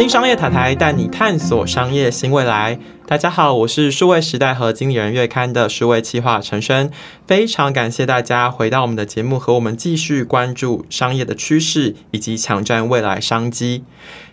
[0.00, 2.78] 新商业塔台带你探索商业新未来。
[3.10, 6.92] 大家好，我是数位时代和经理人月刊的数位企划陈轩，
[7.26, 13.82] 非常感谢大家回到我们的节目，和我们继续关注商业的趋势以及抢占未来商机。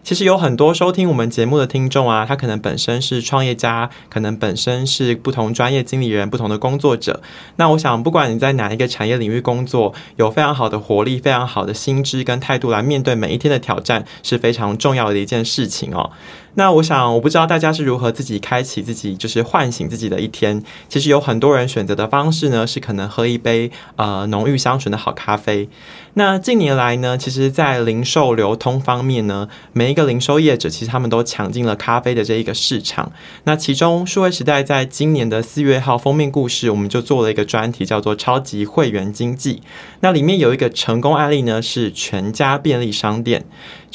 [0.04, 7.22] 其实有很多收听我们节目的听众啊，他可能本身是创业家，可能本身是不同专业经理人、不同的工作者。
[7.56, 16.12] 那我想，不管你在哪一个产业领域工作，有非常好的活力、非常好的心智跟态度来面对每一天的挑战，是非常重要的一件事情哦。
[16.54, 20.62] 那我想，我不知道大家是如何自己开起自己，就是唤醒自己的一天。
[20.90, 25.70] 其实有很多人选择的方式呢，是可能喝一杯呃浓郁香醇的好咖啡。
[26.16, 33.12] 那近年来呢，其实，在零售流通方面呢，每一个零售业者其实他们都抢进了咖啡的这一个市场。
[33.44, 39.62] 那其中，数位时代在今年的四月号封面故事，我们就做了一个专题，叫做“超级会员经济”。
[40.02, 43.46] 那里面有一个成功案例呢，是全家便利商店。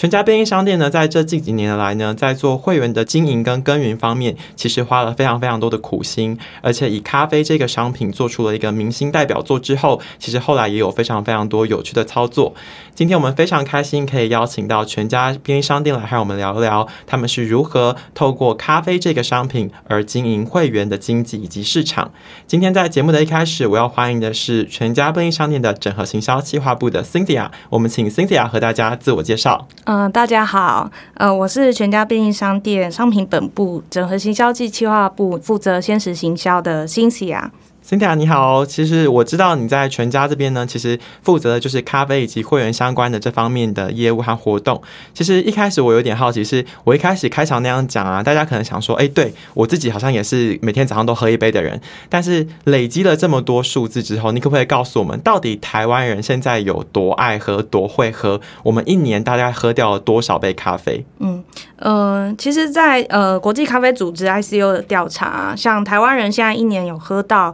[0.03, 12.53] 全家便利商店呢，在这近几年来呢，在做会员的经营跟耕耘方面，其实花了非常非常多的苦心，而且以咖啡这个商品做出了一个明星代表作之后，其实后来也有非常非常多有趣的操作。
[12.97, 22.11] 今天我们非常开心可以邀请到全家便利商店来和我们聊一聊，他们是如何透过咖啡这个商品而经营会员的经济以及市场。
[22.49, 29.69] 今天在节目的一开始，我要欢迎的是全家便利商店的整合行销企划部的 Cynthia，我们请 Cynthia 和大家自我介绍。
[29.95, 37.53] 嗯，大家好，呃，我是全家便利商店商品本部整合行销计企划部负责先实行销的辛西亚。
[37.83, 44.81] 辛迪亚你好，其实我知道你在全家这边呢，其实负责的就是咖啡以及会员相关的这方面的业务和活动。
[45.13, 51.81] 其实一开始我有点好奇，是我一开始开场那样讲啊，大家可能想说，哎，对我自己好像也是每天早上都喝一杯的人。
[52.09, 58.41] 但是累积了这么多数字之后，你可不可以告诉我们，到底台湾人现在有多爱喝、多会喝？
[58.63, 61.05] 我们一年大概喝掉了多少杯咖啡？
[61.19, 61.43] 嗯
[61.77, 67.53] 呃，其实，在呃国际咖啡组织 ICU 的调查，像台湾人现在一年有喝到。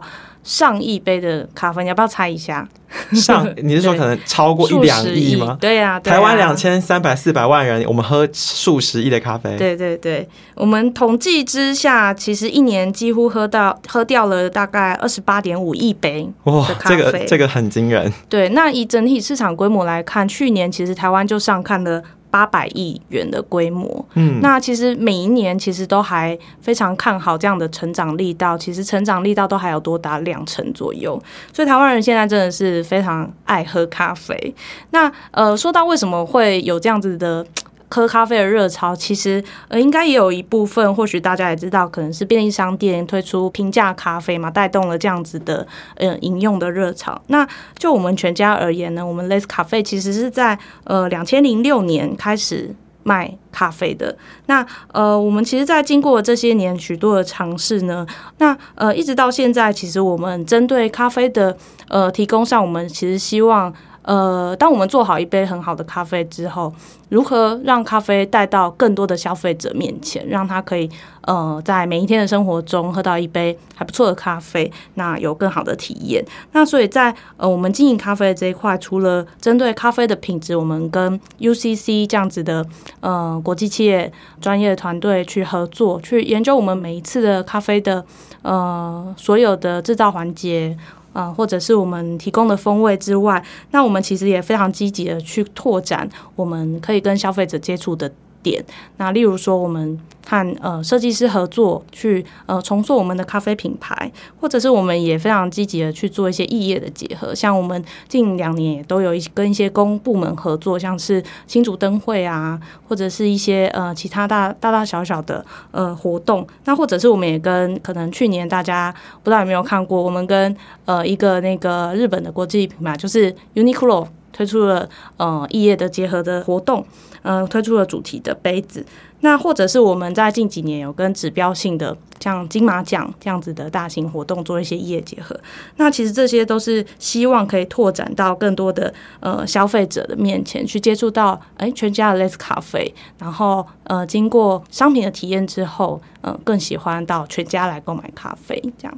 [0.49, 2.67] 上亿杯的咖啡，你要不要猜一下？
[3.13, 5.55] 上， 你是说可能超过一两亿吗？
[5.61, 9.55] 对呀，台湾两千三百四百万人，我们喝数十亿的咖啡。
[9.57, 18.11] 对对对，我们统计之下，其实一年几乎喝到喝掉了大概二十八点五亿杯哇，这个这个很惊人。
[18.27, 22.01] 对，那以整体市场规模来看，去年其实台湾就上看了。
[22.31, 31.21] 八百亿元的规模，嗯，那其实每一年其实都还非常看好这样的成长力道，其实成长力道都还有多达两成左右，
[31.53, 34.55] 所以台湾人现在真的是非常爱喝咖啡。
[34.91, 37.45] 那呃，说到为什么会有这样子的？
[37.91, 47.19] 喝咖啡的热潮，其实呃，应该也有一部分，或许大家也知道，可能是便利商店推出平价咖啡嘛，带动了这样子的呃饮用的热潮。
[47.27, 54.15] 那就我们全家而言呢，我们 Less 咖啡其实是在呃两千零六年开始卖咖啡的。
[54.45, 58.05] 那呃，我们其实，在经过这些年许多的尝试呢，
[58.37, 61.57] 那呃，一直到现在，其实我们针对咖啡的
[61.87, 63.73] 呃提供上，我们其实希望。
[64.03, 66.73] 呃，当我们做好一杯很好的咖啡之后，
[67.09, 70.89] 如何让咖啡带到更多的消费者面前，让他可以
[71.21, 76.25] 呃在每一天的生活中喝到一杯还不错的咖啡，那有更好的体验。
[76.53, 82.65] 那所以在呃我们经营咖啡这一块，除了针对咖啡的品质，我们跟 UCC 这样子的
[83.01, 84.11] 呃国际企业
[84.41, 88.03] 专业团队去合作，去研究我们每一次的咖啡的
[88.41, 90.77] 呃所有的制造环节。
[91.13, 98.11] 啊，或者是我们提供的风味之外，那我们其实也非常积极的去拓展我们可以跟消费者接触的。
[98.41, 98.63] 点，
[98.97, 124.87] 那例如说，我们和呃设计师合作去呃重塑我们的咖啡品牌，或者是我们也非常积极的去做一些异业的结合，像我们近两年也都有一跟一些公部门合作，像是新竹灯会啊，或者是一些呃其他大大大小小的呃活动，那或者是我们也跟可能去年大家不知道有没有看过，我们跟呃一个那个日本的国际品牌就是 Uniqlo 推出了
[125.17, 126.85] 呃异业的结合的活动。
[127.21, 128.85] 嗯，推出了主题的杯子，
[129.21, 135.39] 那或者是我们在近几年有跟指标性的像金马奖这样子的大型活动做一些业结合，
[135.77, 148.97] 那其实这些都是希望可以拓展到更多的呃消费者的面前去接触到，哎，全家的 Less 咖啡，然后呃经过商品的体验之后，嗯，更喜欢到全家来购买咖啡这样。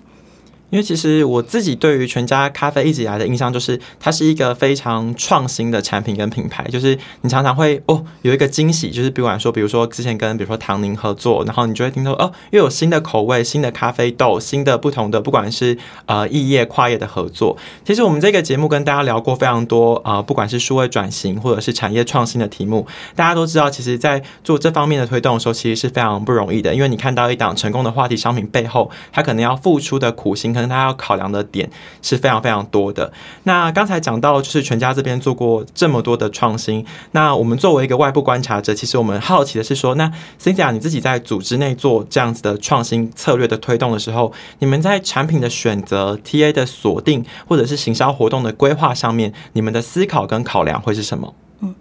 [0.72, 6.64] 因为其实我自己对于全家咖啡一直以来的印象就是，它是一个非常创新的产品跟品牌。
[6.72, 17.58] 就是你常常会哦有一个惊喜，就是比管说，比如说之前跟比如说唐宁合作，然后你就会听到哦又有新的口味、新的咖啡豆、新的不同的，不管是呃异业跨业的合作。
[17.84, 30.54] 其实我们这个节目跟大家聊过非常多呃，不管是数位转型或者是产业创新的题目，大家都知道，其实在做这方面的推动的时候，其实是非常不容易的，因为你看到一档成功的话题商品背后，它可能要付出的苦心。
[30.68, 31.70] 他要考量的点
[32.02, 33.12] 是非常非常多的。
[33.44, 36.86] 那刚才讲到，就是全家这边做过这么多的创新。
[37.12, 40.12] 那我们作为一个外部观察者，其实我们好奇的是说，那
[40.42, 51.34] Cynthia 你自己在组织内做这样子的创新策略的推动的时候，你们在产品的选择、TA 的锁定，或者是行销活动的规划上面，你们的思考跟考量会是什么？
[51.62, 51.76] 嗯。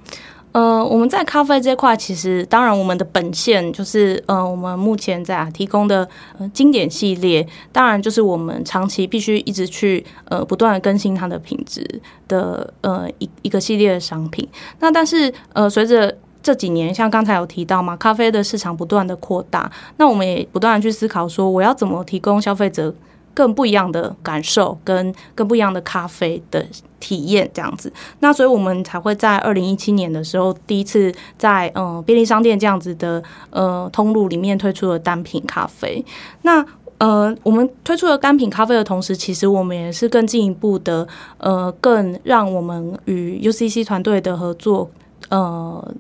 [0.53, 6.09] 呃，我们在咖啡这块，其实当然我们的本线就是，呃，我们目前在提供的
[6.39, 11.87] 呃经典系列，当然就是我们长期必须一直去呃不断更新它的品质
[12.27, 14.49] 的呃一一个系列的商品。
[14.81, 16.13] 那但是呃随着
[16.43, 22.93] 这几年，像刚才有提到嘛，咖啡的市场不断的扩大，那我们也不断的去思考说，我要怎么提供消费者。
[23.35, 26.67] 更不一样的感受，跟更不一样的咖啡的
[26.99, 27.93] 体验，这样子。
[28.19, 36.05] 那所以我们才会在二零一七年的时候，第一次在嗯便利商店这样子的呃通路里面推出了单品咖啡。
[36.43, 36.65] 那
[36.99, 44.91] 呃，我们推出了单品咖啡的同时，其实我们也是更进一步的呃，更让我们与 UCC 团队的合作
[45.31, 45.95] 呃。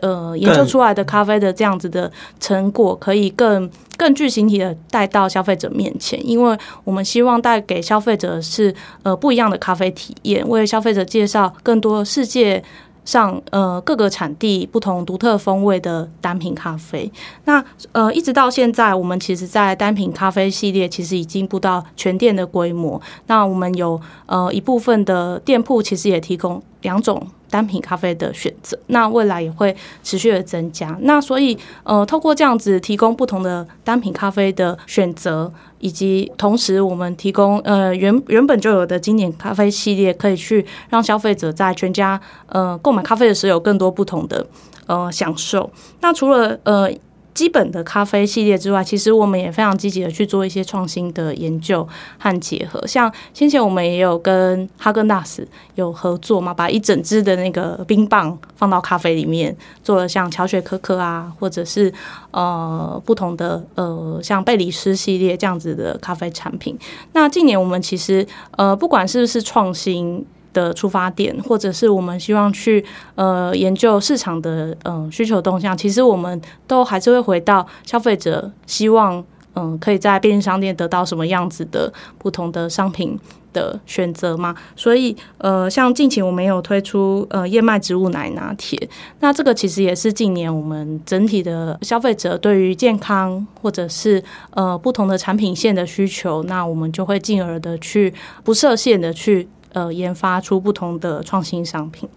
[0.00, 12.62] 呃，研究出来的咖啡的这样子的成果，可以更更具形体的带到消费者面前，因为我们希望带给消费者是呃不一样的咖啡体验，为消费者介绍更多世界。
[13.02, 17.10] 上呃各个产地不同独特风味的单品咖啡，
[17.46, 23.00] 那呃一直到现在，我们其实，在单品咖啡系列其实已经不到全店的规模。
[23.26, 30.96] 那我们有呃一部分的店铺其实也提供两种单品咖啡的选择，那未来也会持续的增加。
[31.02, 35.52] 那所以呃透过这样子提供不同的单品咖啡的选择。
[35.82, 44.46] 以及同时，我们提供呃原原本就有的经典咖啡系列，可以去让消费者在全家呃购买咖啡的时候有更多不同的
[44.86, 45.70] 呃享受。
[46.02, 46.92] 那除了呃。
[47.40, 51.88] 基本的咖啡系列之外，其实我们也非常积极的去做一些创新的研究
[52.18, 52.86] 和结合。
[52.86, 61.90] 像先前我们也有跟哈根达斯有合作嘛，把一整支的那个冰棒放到咖啡里面，做了像巧雪可可啊，或者是
[62.30, 66.78] 呃不同的呃像贝里斯系列这样子的咖啡产品。
[67.14, 68.26] 那近年我们其实
[68.58, 70.26] 呃不管是不是创新。
[70.52, 79.24] 的出发点，或者是我们希望去呃研究市场的嗯需求动向，其实我们都还是会回到消费者希望
[79.54, 83.18] 嗯可以在便利商店得到什么样子的不同的商品
[83.52, 84.54] 的选择嘛。
[84.76, 88.88] 所以呃像近期我们有推出呃燕麦植物奶拿铁，
[89.20, 98.12] 那这个其实也是近年我们整体的消费者对于健康或者是呃不同的产品线的需求，那我们就会进而的去
[98.42, 99.48] 不设限的去。
[99.72, 102.08] 呃，研发出不同的创新商品。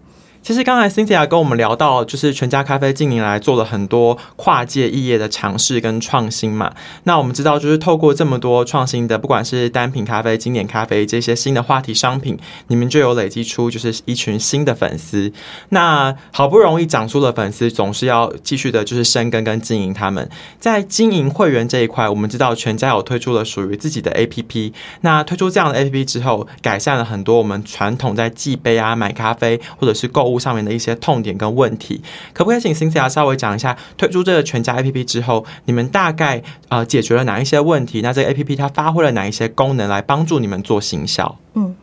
[0.44, 6.74] 其实刚才 Cynthia 跟我们聊到，就是全家咖啡近年来做了很多跨界异业的尝试跟创新嘛。
[7.04, 15.32] 那我们知道，就是透过这么多创新的，不管是单品咖啡、经典咖啡这些新的话题商品，你们就有累积出就是一群新的粉丝。
[15.70, 20.28] 那好不容易长出了粉丝，总是要继续的，就是深耕跟经营他们。
[20.60, 24.74] 在经营会员这一块，我们知道全家有推出了属于自己的 APP。
[25.00, 30.33] 那推出这样的 APP 之后，改善了很多我们传统在寄杯啊、买咖啡或者是购物。
[30.38, 38.00] 上面的一些痛点跟问题，可不可以请 Cynthia 稍微讲一下推出这个全家 APP 之后，你们大概呃解决了哪一些问题？
[38.02, 41.38] 那这个 APP 它发挥了哪一些功能来帮助你们做行销？
[41.54, 41.74] 嗯。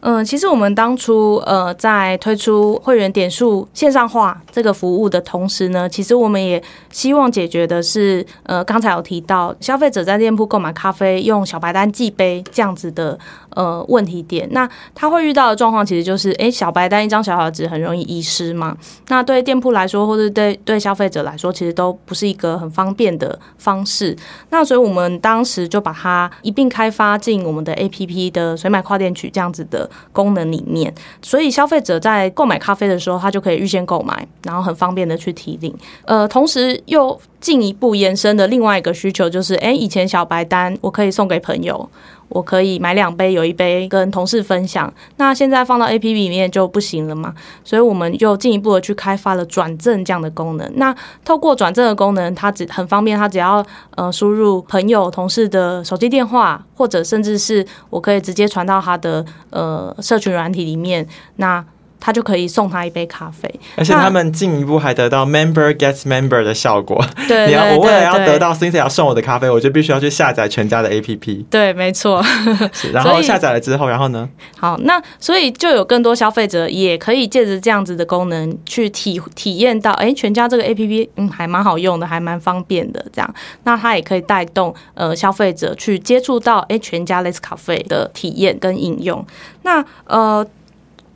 [0.00, 13.18] 嗯，其实我们当初呃在推出会员点数线上化这个服务的同时呢，其实我们也希望解决的是呃刚才有提到消费者在店铺购买咖啡用小白单寄杯这样子的
[13.50, 14.48] 呃问题点。
[14.52, 18.76] 那他会遇到的状况其实就是，哎，小白单一张小小纸很容易遗失嘛。
[19.08, 24.16] 那对店铺来说，或者对对消费者来说，其实都不是一个很方便的方式。
[24.50, 35.74] 那所以我们当时就把它一并开发进我们的 APP 的水买跨店取这样子的功能里面，所以消费者在购买咖啡的时候，他就可以预先购买，然后很方便的去提领。
[36.04, 41.88] 呃，同时又进一步延伸的另外一个需求就是，哎，以前小白单我可以送给朋友。
[42.28, 44.92] 我可以买两杯，有一杯跟同事分享。
[45.16, 47.32] 那现在放到 A P P 里面就不行了嘛？
[47.62, 50.68] 所以我们又进一步的去开发了转正这样的功能。
[50.74, 50.92] 那
[51.24, 61.06] 透过转正的功能，它只很方便，它只要呃输入朋友、同事的手机电话，或者甚至是我可以直接传到他的呃社群软体里面。
[61.36, 61.64] 那
[61.98, 67.04] 他就可以送他一杯咖啡，而且他们进一步还得到 member gets member 的效果。
[67.26, 71.44] 对， 你要我为了要得到 Cynthia 送我的咖啡，我就必须要去下载全家的 APP。
[71.50, 72.22] 对，没错。
[72.92, 74.28] 然后下载了之后，然后呢？
[74.58, 83.04] 好，那所以就有更多消费者也可以借着这样子的功能去体体验到，哎，全家这个 APP 嗯还蛮好用的，还蛮方便的。
[83.12, 83.34] 这样，
[83.64, 89.24] 那它也可以带动呃消费者去接触到哎全家 Less 咖啡的体验跟应用。
[89.62, 90.46] 那呃。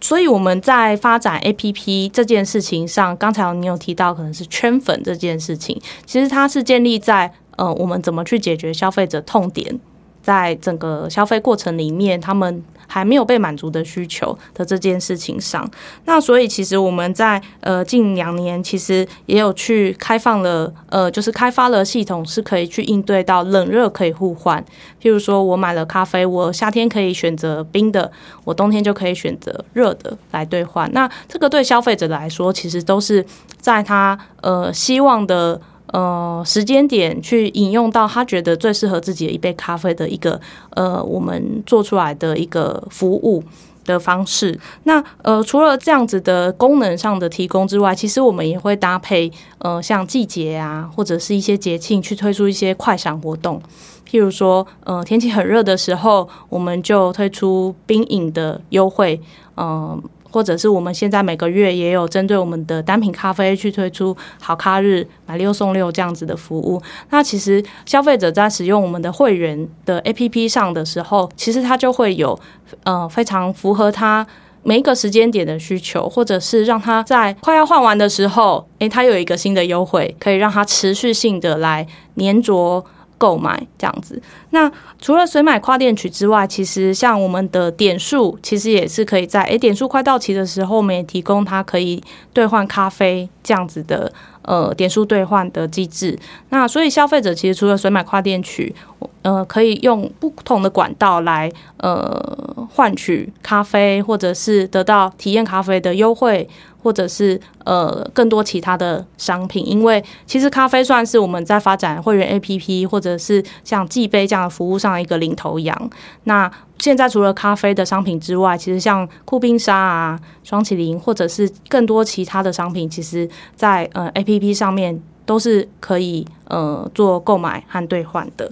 [0.01, 9.79] 所以我们在发展 A P P 这件事情上，刚才你有提到可能是圈粉这件事情，其实它是建立在呃我们怎么去解决消费者痛点，
[10.23, 12.65] 在整个消费过程里面，他们。
[12.91, 15.71] 还没有被满足的需求的这件事情上，
[16.07, 24.61] 那所以其实我们在呃近两年其实也有去开放了呃就是开发了系统是可以去应对到冷热可以互换，
[25.01, 28.11] 譬如说我买了咖啡，我夏天可以选择冰的，
[28.45, 30.91] 我冬天就可以选择热的来兑换。
[30.93, 33.25] 那这个对消费者来说，其实都是
[33.61, 35.61] 在他呃希望的。
[35.93, 43.43] 呃，时间点去引用到他觉得最适合自己的一杯咖啡的一个呃，我们做出来的一个服务
[43.85, 44.59] 的方式。
[44.85, 53.61] 那呃，除了这样子的功能上的提供之外，其实我们也会搭配呃，像季节啊，或者是一些节庆去推出一些快闪活动。
[54.09, 59.21] 譬如说，呃，天气很热的时候，我们就推出冰饮的优惠，
[59.57, 60.01] 嗯。
[60.31, 66.81] 或者是我们现在每个月也有针对我们的单品咖啡去推出好咖日买六送六这样子的服务。
[67.11, 72.39] 那其实消费者在使用我们的会员的 APP 上的时候，其实他就会有
[72.85, 74.27] 呃非常符合他
[74.63, 82.85] 每一个时间点的需求，或者是让他在快要换完的时候，诶，他有一个新的优惠，可以让他持续性的来粘着。
[83.21, 94.11] 购买这样子，那除了水买跨店取之外，其实像我们的点数，其实也是可以在诶点数快到期的时候，我们也提供它可以兑换咖啡这样子的
[94.41, 96.19] 呃点数兑换的机制。
[96.49, 98.75] 那所以消费者其实除了水买跨店取，
[99.21, 106.49] 呃，可以用不同的管道来呃换取咖啡，或者是得到体验咖啡的优惠。
[106.83, 115.91] 或者是呃更多其他的商品，因为其实咖啡算是我们在发展会员 APP 或者是像寄杯这样的服务上一个领头羊。
[116.25, 128.51] 那现在除了咖啡的商品之外，其实像酷冰沙啊、双麒麟或者是更多其他的商品，其实在呃 APP 上面都是可以呃做购买和兑换的。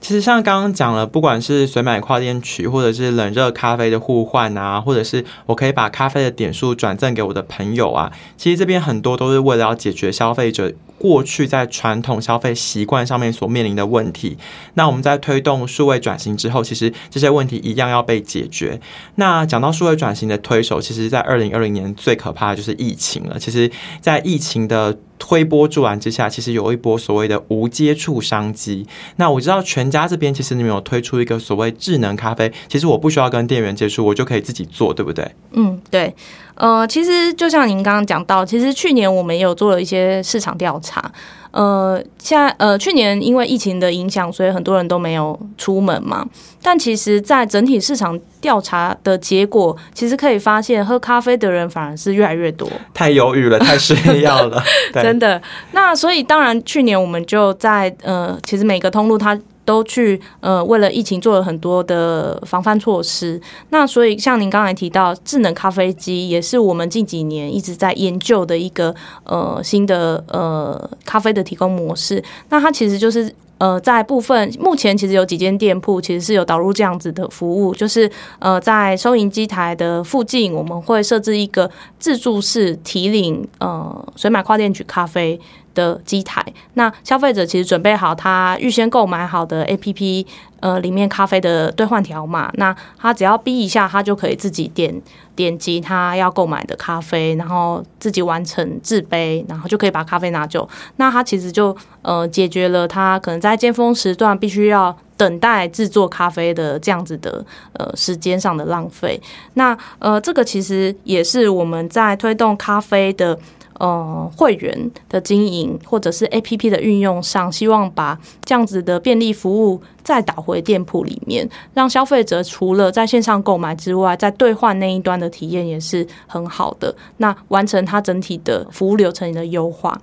[0.00, 10.72] 其实像刚刚讲了，不管是随买跨店取，或者是冷热咖啡的互换啊，或者是我可以把咖啡的点数转赠给我的朋友啊，其实这边很多都是为了要解决消费者。
[10.98, 14.36] 过去在传统消费习惯上面所面临的问题，
[14.74, 18.80] 那我们在推动数位转型之后，其实这些问题一样要被解决。
[19.14, 23.38] 那讲到数位转型的推手，其实，在二零二零年最可怕的就是疫情了。
[23.38, 28.86] 其实，在疫情的推波助澜之下，其实有一波所谓的无接触商机。
[29.16, 35.30] 那我知道全家这边其实你们有推出一个所谓智能咖啡，其实我不需要跟店员接触，我就可以自己做，对不对？
[35.52, 36.14] 嗯，对。
[36.54, 41.12] 呃，其实就像您刚刚讲到，其实去年我们也有做了一些市场调查。
[41.50, 46.26] 呃，现在呃，去年因为疫情的影响，所以很多人都没有出门嘛。
[46.62, 52.68] 但其实，在整体市场调查的结果，其实可以发现，喝咖啡的人反而是越来越多。
[52.92, 54.62] 太犹豫了，太需要了，
[54.92, 55.40] 真的。
[55.72, 59.38] 那所以，当然，去年我们就在呃，其实每个通路它。
[59.68, 63.38] 都去呃，为了疫情做了很多的防范措施。
[63.68, 68.94] 那所以像您刚才提到，智能咖啡机也是我们近几年一直在研究的一个
[69.24, 72.24] 呃新的呃咖啡的提供模式。
[72.48, 85.38] 那它其实就是呃在部分目前其实有几间店铺其实是有导入这样子的服务，就是呃在收银机台的附近，我们会设置一个自助式提领呃水买跨店取咖啡。
[85.78, 86.44] 的机台，
[86.74, 90.26] 那消费者其实准备好他预先购买好的 A P P，
[90.58, 95.00] 呃，里面咖啡的兑换条码，那他只要逼一下，他就可以自己点
[95.36, 100.68] 点击他要购买的咖啡，然后自己完成制杯，然后就可以把咖啡拿走。
[100.96, 107.44] 那他其实就呃解决了他可能在尖峰时段必须要等待制作咖啡的这样子的
[107.74, 109.20] 呃时间上的浪费。
[109.54, 113.38] 那呃这个其实也是我们在推动咖啡的。
[113.78, 130.00] 呃会员的经营或者是 APP 的运用上，希望把这样子的便利服务再导回店铺里面，让消费者除了在线上购买之外，在兑换那一端的体验也是很好的，那完成它整体的服务流程的优化。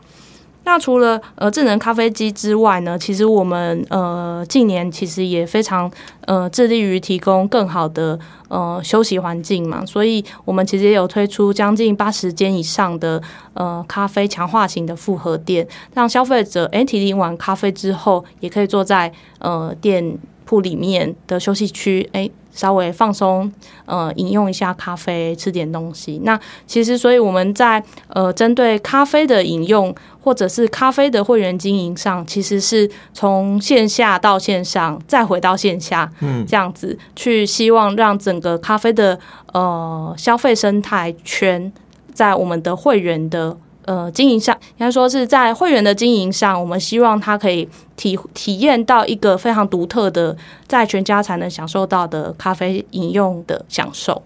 [0.66, 5.90] 那除了呃智能咖啡机之外呢，其实我们呃近年其实也非常
[6.26, 8.20] 呃致力于提供更好的
[8.50, 13.22] 呃休息环境嘛，所以我们其实也有推出将近八十间以上的
[13.54, 22.32] 呃咖啡强化型的复合店，让消费者诶提领完咖啡之后，也可以坐在呃店铺里面的休息区诶。
[22.56, 23.52] 稍微放松，
[23.86, 26.22] 呃，饮用一下咖啡，吃点东西。
[26.24, 39.20] 那其实，所以我们在呃，针对咖啡的饮用，或者是咖啡的会员经营上，其实是从线下到线上，再回到线下，嗯，这样子去希望让整个咖啡的
[39.52, 41.70] 呃消费生态圈，
[42.14, 43.58] 在我们的会员的。
[43.86, 50.36] 呃，经营上应该说是在会员的经营上，我们希望他可以体体验到一个非常独特的，
[50.68, 54.22] 在全家才能享受到的咖啡饮用的享受。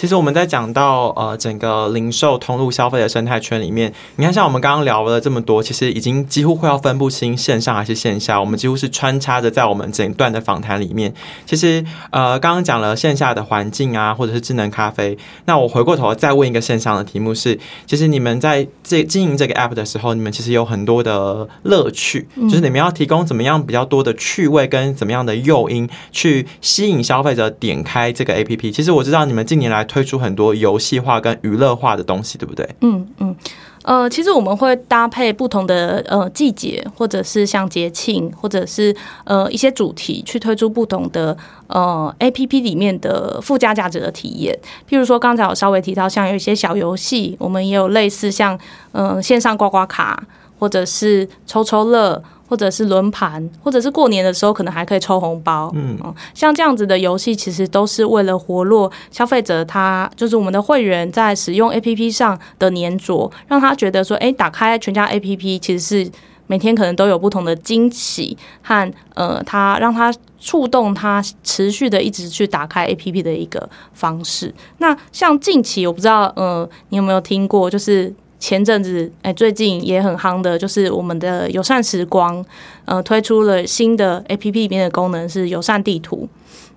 [0.00, 11.12] 其实我们在讲到呃整个零售通路消费的生态圈里面，你看像我们刚刚聊了这么多，其实已经几乎快要分不清线上还是线下，我们几乎是穿插着在我们整段的访谈里面。
[11.44, 28.72] 其实呃刚刚讲了线下的环境啊，或者是智能咖啡，那我回过头再问一个线上的题目是，其实你们在这经营这个 app 的时候，你们其实有很多的乐趣，就是你们要提供怎么样比较多的趣味跟怎么样的诱因去吸引消费者点开这个 app。
[28.72, 32.68] 其实我知道你们近年来推出很多游戏化跟娱乐化的东西，对不对？
[32.80, 33.34] 嗯嗯，
[33.82, 38.94] 呃，其实我们会搭配不同的呃季节，或者是像节庆，或者是
[39.24, 44.56] 呃一些主题，去推出不同的呃 A P P 里面的附加价值的体验。
[44.88, 48.56] 譬如说，刚才我稍微提到，像有一些小游戏，我们也有类似像
[48.92, 50.22] 嗯线上刮刮卡，
[50.60, 52.22] 或者是抽抽乐。
[52.50, 55.96] 或者是轮盘，或者是过年的时候可能还可以抽红包，嗯，
[56.34, 66.10] 像这样子的游戏，其实都是为了活络消费者，他就是我们的会员在使用 A P P 上的粘着，让他觉得说，哎，打开全家 A P P 其实是
[66.48, 74.52] 每天可能都有不同的惊喜和呃，他让他触动他持续的一直去打开 A P P 的一个方式。
[74.78, 78.12] 那像近期我不知道，呃，你有没有听过，就是。
[78.40, 82.44] 前阵子，哎，最近也很夯的，就是我们的友善时光，
[82.86, 86.26] 呃，推出了新的 A P P 里面的功能是友善地图。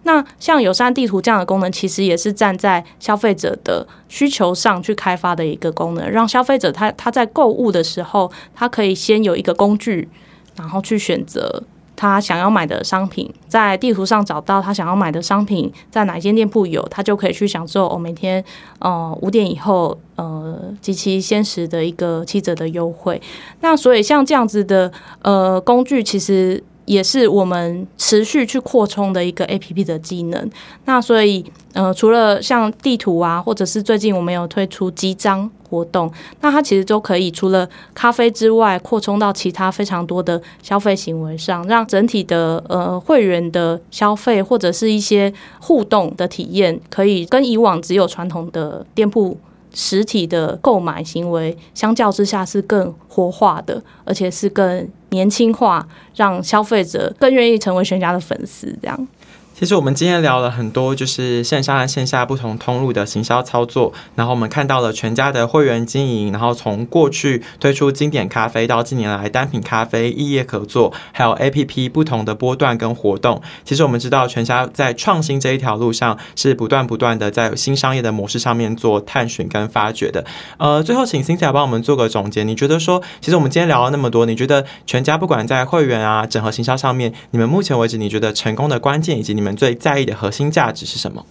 [0.03, 10.09] 那像友善地图这样的功能，其实也是站在消费者的需求上去开发的一个功能，让消费者他他在购物的时候，他可以先有一个工具，
[10.57, 11.63] 然后去选择。
[11.95, 18.43] 他想要买的商品，在地图上找到他想要买的商品在哪一间店铺有，他就可以去享受哦，每天
[18.79, 23.21] 呃五点以后呃及其限时的一个七折的优惠。
[23.61, 26.63] 那所以像这样子的呃工具，其实。
[26.85, 30.49] 也是我们持续去扩充的一个 A P P 的技能。
[30.85, 31.43] 那所以，
[31.73, 49.37] 呃，除了像地图啊，或者是最近我们有推出集章活动，那它其实都可以除了咖啡之外，扩充到其他非常多的消费行为上，让整体的呃会员的消费或者是一些互动的体验，可以跟以往只有传统的店铺。
[49.75, 59.07] 实体的购买行为相较之下是更活化的，而且是更年轻化，让消费者更愿意成为全家的粉丝，这样。
[59.55, 63.93] 其实我们今天聊了很多，就是线上和线下不同通路的行销操作。
[64.15, 73.41] 然后我们看到了全家的会员经营，然后从过去推出经典咖啡，到近年来单品咖啡异业合作，还有 A P P 不同的波段跟活动。
[73.63, 80.25] 其实我们知道，全家在创新这一条路上是不断不断的在新商业的模式上面做探寻跟发掘的。
[80.57, 82.43] 呃，最后请 Cici 帮我们做个总结。
[82.43, 91.25] 你觉得说，其实我们今天聊了那么多，你觉得全家不管在会员啊、整合行销上面，你们目前为止你觉得成功的关键以及你你们最在意的核心价值是什么？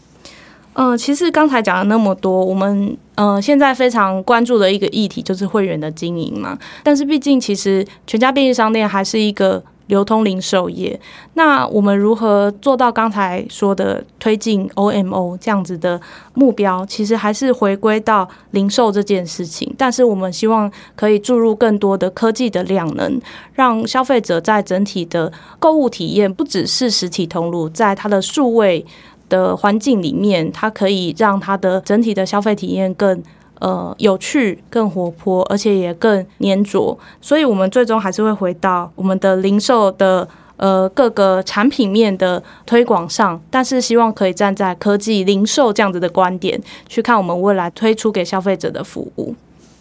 [0.74, 6.58] 嗯，其实刚才讲了那么多，我们呃现在非常关注的一个议题就是会员的经营嘛。
[6.82, 9.62] 但是毕竟，其实全家便利商店还是一个。
[9.88, 10.98] 流通零售业，
[11.34, 16.00] 那我们如何做到刚才说的推进 OMO 这样子的
[16.32, 16.86] 目标？
[16.86, 19.74] 其实还是回归到零售这件事情。
[19.76, 23.20] 但是我们希望可以注入更多的科技的量能，
[23.52, 28.86] 让消费者在整体的购物体验不只是实体通路，在它的数位
[29.32, 33.22] 的环境里面，它可以让它的整体的消费体验更。
[33.62, 49.32] 呃，有趣、更活泼，而且也更粘着，所以我们最终还是会回到我们的零售的呃各个产品面的推广上，但是希望可以站在科技零售这样子的观点去看我们未来推出给消费者的服务。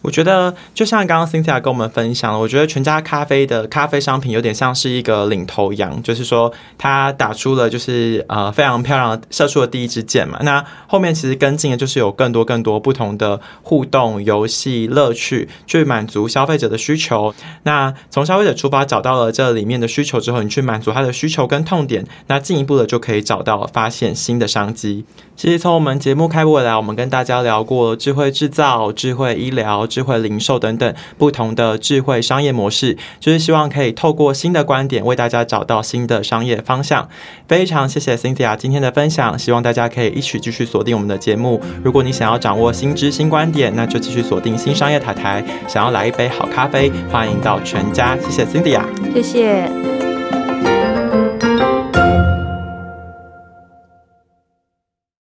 [0.02, 10.40] 我觉得就像刚刚 Cynthia 跟我们分享了，我觉得全家咖啡的咖啡商品有点像是一个领头羊，就是说它打出了就是呃非常漂亮的射出了第一支箭嘛。
[10.42, 17.34] 那后面其实跟进的就是有更多更多不同的互动游戏乐趣，去满足消费者的需求。
[17.64, 25.06] 那从消费者出发，找到了这里面的需求之后，你去满足他的需求跟痛点，那进一步的就可以找到发现新的商机。
[25.36, 29.88] 其实从我们节目开播以来，我们跟大家聊过智慧制造、智慧医疗。
[29.92, 37.10] 智慧零售等等不同的智慧商业模式，就是希望可以透过新的观点为大家找到新的商业方向。
[37.48, 41.62] 非常谢谢 Cynthia 今天的分享，希望大家可以一起继续锁定我们的节目。
[41.84, 45.44] 如果你想要掌握新知新观点，那就继续锁定新商业台台。
[45.68, 48.18] 想要来一杯好咖啡，欢迎到全家。
[48.18, 48.82] 谢谢 Cynthia，
[49.14, 50.01] 谢谢。